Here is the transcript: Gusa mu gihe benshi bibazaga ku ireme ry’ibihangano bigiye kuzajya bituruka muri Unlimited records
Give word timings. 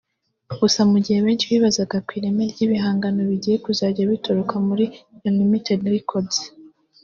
Gusa 0.59 0.81
mu 0.91 0.97
gihe 1.05 1.19
benshi 1.25 1.49
bibazaga 1.51 1.95
ku 2.05 2.11
ireme 2.17 2.43
ry’ibihangano 2.51 3.19
bigiye 3.29 3.57
kuzajya 3.65 4.09
bituruka 4.11 4.55
muri 4.67 4.85
Unlimited 5.27 5.79
records 5.93 6.37